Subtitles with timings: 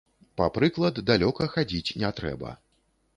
[0.39, 2.55] Па прыклад далёка хадзіць не трэба.